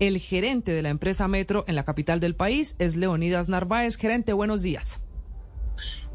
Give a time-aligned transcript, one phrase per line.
[0.00, 3.96] El gerente de la empresa Metro en la capital del país es Leonidas Narváez.
[3.96, 5.02] Gerente, buenos días.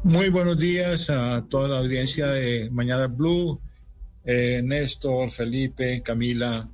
[0.02, 3.60] Muy buenos días a toda la audiencia de Mañana Blue,
[4.24, 6.68] eh, Néstor, Felipe, Camila,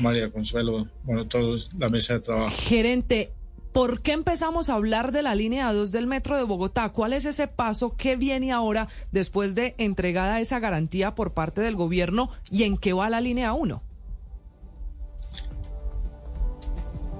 [0.00, 2.56] María Consuelo, bueno, todos, la mesa de trabajo.
[2.58, 3.32] Gerente,
[3.72, 6.88] ¿por qué empezamos a hablar de la línea 2 del Metro de Bogotá?
[6.88, 11.76] ¿Cuál es ese paso que viene ahora después de entregada esa garantía por parte del
[11.76, 13.89] gobierno y en qué va la línea 1?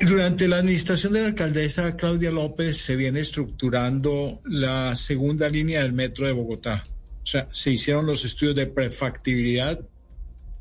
[0.00, 5.92] Durante la administración de la alcaldesa Claudia López se viene estructurando la segunda línea del
[5.92, 6.87] metro de Bogotá.
[7.23, 9.79] O sea, se hicieron los estudios de prefactibilidad,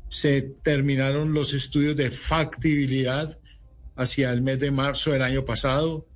[0.08, 3.38] se terminaron los estudios de factibilidad
[3.96, 6.06] hacia el mes de marzo del año pasado.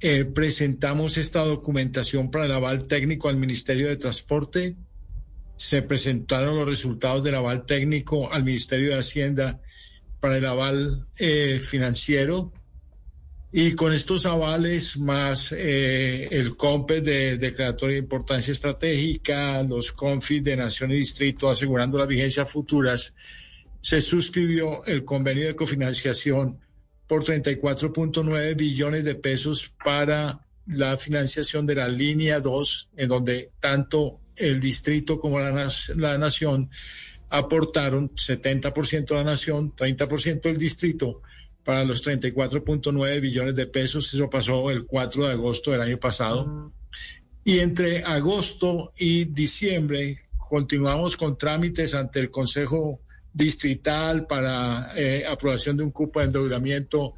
[0.00, 4.74] Eh, presentamos esta documentación para el aval técnico al Ministerio de Transporte.
[5.56, 9.60] Se presentaron los resultados del aval técnico al Ministerio de Hacienda
[10.20, 12.52] para el aval eh, financiero.
[13.52, 20.44] Y con estos avales más eh, el COMPES de Declaratoria de Importancia Estratégica, los CONFIS
[20.44, 23.14] de Nación y Distrito asegurando las vigencias futuras,
[23.80, 26.58] se suscribió el convenio de cofinanciación
[27.06, 34.20] por 34.9 billones de pesos para la financiación de la línea 2, en donde tanto
[34.34, 36.68] el distrito como la, la nación
[37.28, 41.22] aportaron 70% la nación, 30% el distrito
[41.64, 44.12] para los 34.9 billones de pesos.
[44.14, 46.72] Eso pasó el 4 de agosto del año pasado.
[47.44, 53.00] Y entre agosto y diciembre continuamos con trámites ante el Consejo
[53.32, 57.14] Distrital para eh, aprobación de un cupo de endeudamiento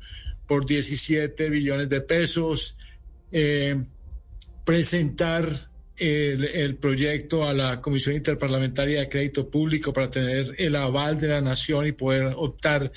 [0.47, 2.77] por 17 billones de pesos.
[3.31, 3.77] Eh,
[4.65, 5.49] presentar
[5.99, 11.41] el, proyecto a la Comisión Interparlamentaria de Crédito Público para tener el aval de la
[11.41, 12.91] Nación y poder optar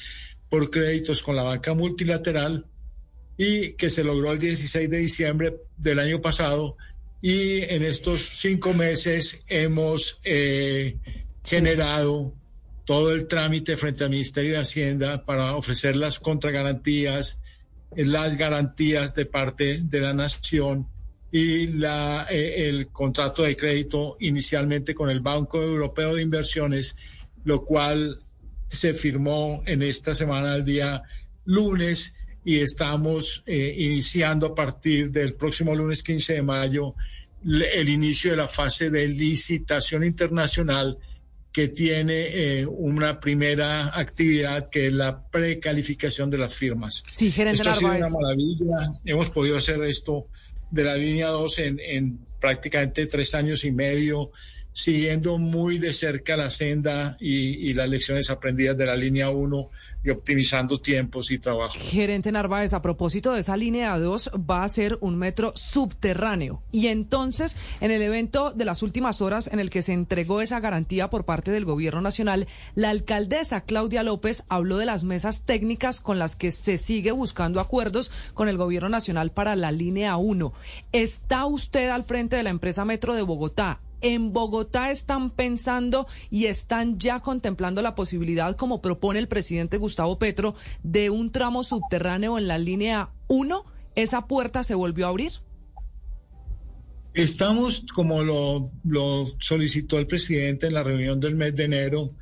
[0.50, 2.66] por créditos con la banca multilateral
[3.38, 6.78] y que se logró el 16 de diciembre del año pasado.
[7.22, 10.98] Y en estos cinco meses hemos eh,
[11.44, 12.34] generado
[12.86, 17.40] todo el trámite frente al Ministerio de Hacienda para ofrecer las contragarantías,
[17.96, 20.88] las garantías de parte de la nación
[21.32, 26.96] y la, eh, el contrato de crédito inicialmente con el Banco Europeo de Inversiones,
[27.46, 28.20] lo cual
[28.68, 31.02] se firmó en esta semana el día
[31.46, 36.96] lunes y estamos eh, iniciando a partir del próximo lunes 15 de mayo
[37.44, 40.98] el inicio de la fase de licitación internacional
[41.52, 42.28] que tiene
[42.60, 47.04] eh, una primera actividad que es la precalificación de las firmas.
[47.14, 48.94] Sí, gerente esto ha sido una maravilla.
[49.06, 50.28] Hemos podido hacer esto
[50.72, 54.32] de la línea 2 en, en prácticamente tres años y medio
[54.74, 59.70] siguiendo muy de cerca la senda y, las lecciones aprendidas de la línea 1
[60.04, 61.76] y optimizando tiempos y trabajo.
[61.78, 66.62] Gerente Narváez, a propósito de esa línea 2, va a ser un metro subterráneo.
[66.72, 70.60] Y entonces, en el evento de las últimas horas en el que se entregó esa
[70.60, 76.02] garantía por parte del Gobierno Nacional, la alcaldesa Claudia López habló de las mesas técnicas
[76.02, 80.54] con las que se sigue buscando acuerdos con el Gobierno Nacional para la línea 1.
[80.92, 83.82] ¿Está usted al frente de la empresa Metro de Bogotá?
[84.02, 90.20] En Bogotá están pensando y están ya contemplando la posibilidad, como propone el presidente Gustavo
[90.20, 93.66] Petro, de un tramo subterráneo en la línea 1.
[93.96, 95.34] ¿Esa puerta se volvió a abrir?
[97.14, 102.14] Estamos, como lo, solicitó el presidente en la reunión del mes de enero,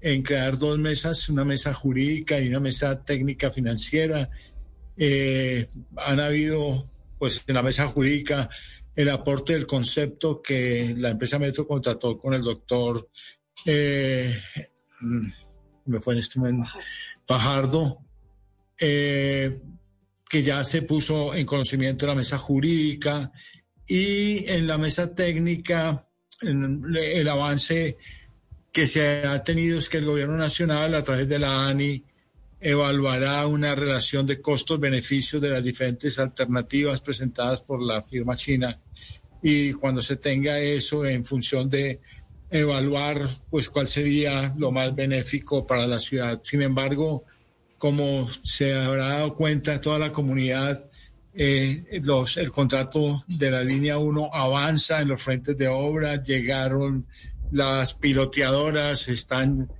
[0.00, 4.28] en crear dos mesas, una mesa jurídica y una mesa técnica financiera.
[4.98, 6.86] Eh, han habido,
[7.18, 8.50] pues, en la mesa jurídica
[8.96, 13.10] el aporte del concepto que la empresa Metro contrató con el doctor,
[13.66, 14.34] eh,
[15.02, 15.26] mm,
[15.86, 16.68] me fue en este momento,
[17.26, 17.98] Pajardo,
[18.80, 19.54] eh,
[20.28, 23.30] que ya se puso en conocimiento de la mesa jurídica
[23.86, 26.08] y en la mesa técnica
[26.42, 27.98] el avance
[28.72, 32.02] que se ha tenido es que el gobierno nacional a través de la ANI
[32.60, 38.80] evaluará una relación de costos-beneficios de las diferentes alternativas presentadas por la firma china
[39.42, 42.00] y cuando se tenga eso en función de
[42.50, 43.20] evaluar
[43.50, 46.40] pues cuál sería lo más benéfico para la ciudad.
[46.42, 47.24] Sin embargo,
[47.78, 50.88] como se habrá dado cuenta toda la comunidad,
[51.34, 57.06] eh, los, el contrato de la línea 1 avanza en los frentes de obra, llegaron
[57.52, 59.70] las piloteadoras, están,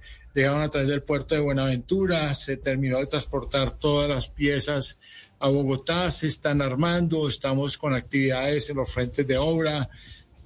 [0.41, 4.99] llegaron a través del puerto de Buenaventura, se terminó de transportar todas las piezas
[5.39, 9.89] a Bogotá, se están armando, estamos con actividades en los frentes de obra.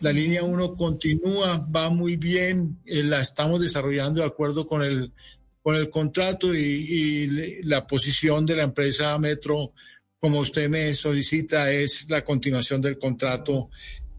[0.00, 5.12] La línea 1 continúa, va muy bien, eh, la estamos desarrollando de acuerdo con el,
[5.62, 9.72] con el contrato y, y la posición de la empresa Metro
[10.20, 13.70] como usted me solicita, es la continuación del contrato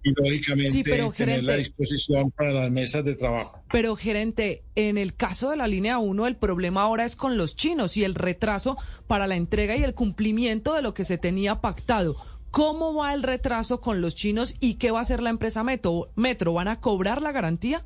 [0.04, 0.84] y lógicamente
[1.16, 3.64] tener la disposición para las mesas de trabajo.
[3.72, 7.56] Pero gerente, en el caso de la línea 1, el problema ahora es con los
[7.56, 8.78] chinos y el retraso
[9.08, 12.16] para la entrega y el cumplimiento de lo que se tenía pactado.
[12.52, 16.12] ¿Cómo va el retraso con los chinos y qué va a hacer la empresa Metro?
[16.16, 17.86] ¿Metro van a cobrar la garantía?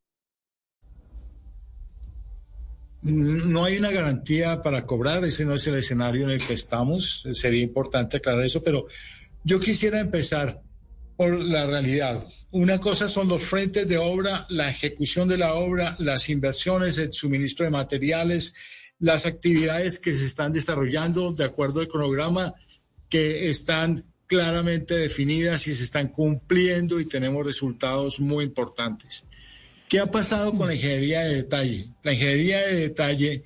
[3.03, 7.27] No hay una garantía para cobrar, ese no es el escenario en el que estamos,
[7.33, 8.85] sería importante aclarar eso, pero
[9.43, 10.61] yo quisiera empezar
[11.17, 12.23] por la realidad.
[12.51, 17.11] Una cosa son los frentes de obra, la ejecución de la obra, las inversiones, el
[17.11, 18.53] suministro de materiales,
[18.99, 22.53] las actividades que se están desarrollando de acuerdo al cronograma,
[23.09, 29.27] que están claramente definidas y se están cumpliendo y tenemos resultados muy importantes.
[29.91, 31.89] ¿Qué ha pasado con la ingeniería de detalle?
[32.01, 33.43] La ingeniería de detalle,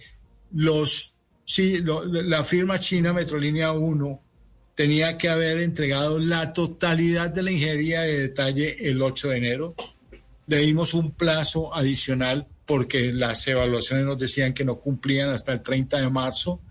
[0.53, 4.21] los, sí, la firma china Metrolínea 1
[4.75, 9.75] tenía que haber entregado la totalidad de la ingeniería de detalle el 8 de enero.
[10.45, 15.63] Le dimos un plazo adicional porque las evaluaciones nos decían que no cumplían hasta el
[15.63, 16.62] 30 de marzo.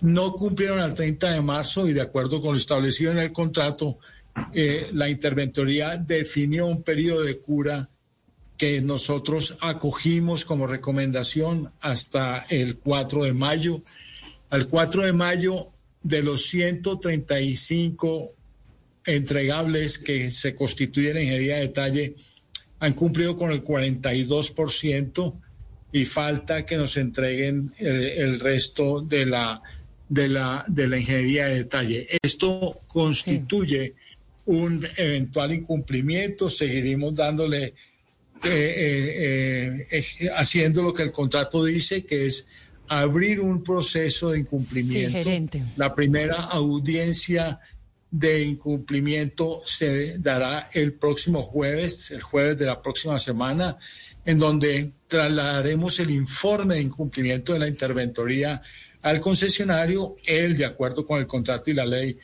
[0.00, 3.98] No cumplieron al 30 de marzo y de acuerdo con lo establecido en el contrato,
[4.54, 7.90] eh, la interventoría definió un periodo de cura
[8.64, 13.82] que nosotros acogimos como recomendación hasta el 4 de mayo.
[14.48, 15.66] Al 4 de mayo,
[16.02, 18.32] de los 135
[19.04, 22.16] entregables que se constituyen en ingeniería de detalle,
[22.78, 25.34] han cumplido con el 42%
[25.92, 29.60] y falta que nos entreguen el, resto de la,
[30.08, 32.06] de, la, de la ingeniería de detalle.
[32.22, 33.94] Esto constituye
[34.46, 37.74] un eventual incumplimiento, seguiremos dándole
[38.42, 42.46] eh, eh, haciendo lo que el contrato dice, que es
[42.88, 45.58] abrir un proceso de incumplimiento.
[45.76, 47.60] la primera audiencia
[48.10, 53.76] de incumplimiento se dará el próximo jueves, el jueves de la próxima semana,
[54.24, 58.62] en donde trasladaremos el informe de incumplimiento de la interventoría
[59.02, 60.14] al concesionario.
[60.26, 62.16] Él, de acuerdo con el contrato y la ley,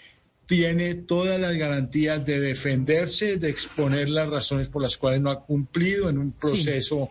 [0.51, 5.45] tiene todas las garantías de defenderse, de exponer las razones por las cuales no ha
[5.45, 7.11] cumplido en un proceso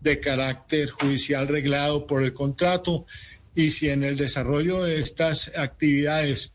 [0.00, 3.04] de carácter judicial reglado por el contrato.
[3.54, 6.54] Y si en el desarrollo de estas actividades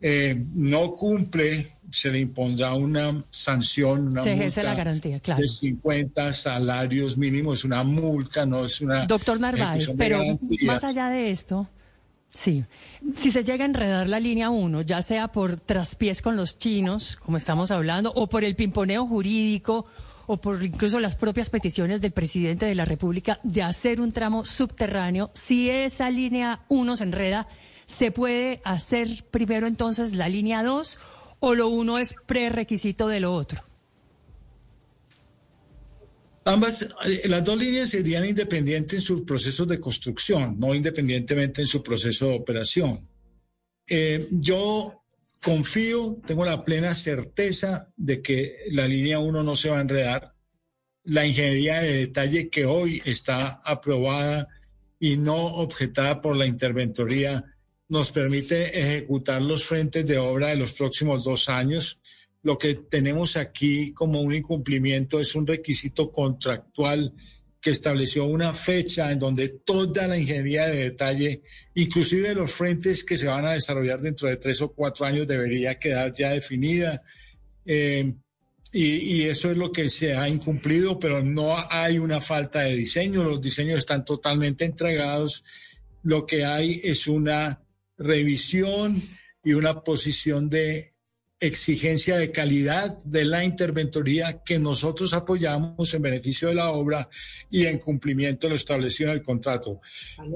[0.00, 5.42] eh, no cumple, se le impondrá una sanción, una multa la garantía, claro.
[5.42, 9.06] de 50 salarios mínimos, es una multa, no es una...
[9.06, 10.24] Doctor Narváez, pero
[10.62, 11.68] más allá de esto,
[12.30, 12.64] Sí,
[13.14, 17.16] si se llega a enredar la línea 1, ya sea por traspiés con los chinos,
[17.16, 19.86] como estamos hablando, o por el pimponeo jurídico,
[20.26, 24.44] o por incluso las propias peticiones del presidente de la República de hacer un tramo
[24.44, 27.48] subterráneo, si esa línea 1 se enreda,
[27.86, 30.98] ¿se puede hacer primero entonces la línea 2
[31.40, 33.67] o lo uno es prerequisito de lo otro?
[36.48, 41.66] Ambas, eh, las dos líneas serían independientes en sus procesos de construcción, no independientemente en
[41.66, 43.06] su proceso de operación.
[43.86, 45.04] Eh, yo
[45.42, 50.32] confío, tengo la plena certeza de que la línea 1 no se va a enredar.
[51.04, 54.48] La ingeniería de detalle que hoy está aprobada
[54.98, 57.44] y no objetada por la interventoría
[57.88, 62.00] nos permite ejecutar los frentes de obra de los próximos dos años
[62.42, 67.12] lo que tenemos aquí como un incumplimiento es un requisito contractual
[67.60, 71.42] que estableció una fecha en donde toda la ingeniería de detalle,
[71.74, 75.78] inclusive los frentes que se van a desarrollar dentro de tres o cuatro años, debería
[75.78, 77.02] quedar ya definida.
[77.66, 78.14] Eh,
[78.72, 83.24] y, eso es lo que se ha incumplido, pero no hay una falta de diseño,
[83.24, 85.44] los diseños están totalmente entregados.
[86.02, 87.62] Lo que hay es una
[87.96, 88.94] revisión
[89.42, 90.86] y una posición de
[91.40, 97.08] exigencia de calidad de la interventoría que nosotros apoyamos en beneficio de la obra
[97.50, 99.80] y en cumplimiento de lo establecido en el contrato.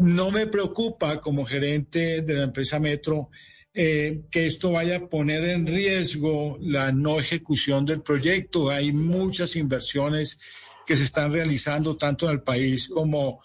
[0.00, 3.30] No me preocupa como gerente de la empresa Metro
[3.74, 8.70] eh, que esto vaya a poner en riesgo la no ejecución del proyecto.
[8.70, 10.38] Hay muchas inversiones
[10.86, 13.40] que se están realizando tanto en el país como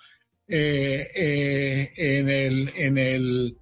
[0.47, 3.57] eh, eh, en el, en el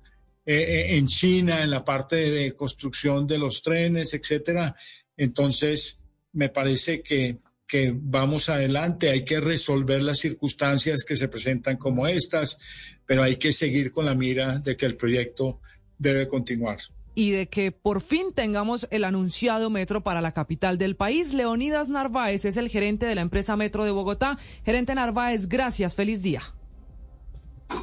[0.46, 4.76] eh, eh, en China, en la parte de construcción de los trenes, etcétera.
[5.18, 7.38] Entonces, me parece que,
[7.68, 12.58] que vamos adelante, hay que resolver las circunstancias que se presentan como estas,
[13.06, 15.62] pero hay que seguir con la mira de que el proyecto
[15.98, 16.80] debe continuar
[17.16, 21.34] y de que por fin tengamos el anunciado metro para la capital del país.
[21.34, 24.38] Leonidas Narváez es el gerente de la empresa Metro de Bogotá.
[24.66, 26.44] Gerente Narváez, gracias, feliz día.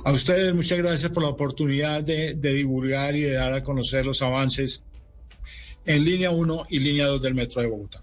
[0.05, 4.21] A ustedes muchas gracias por la oportunidad de, divulgar y de dar a conocer los
[4.21, 4.83] avances
[5.85, 8.03] en línea 1 y línea 2 del Metro de Bogotá.